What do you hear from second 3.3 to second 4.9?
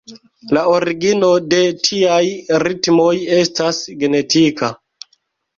estas genetika.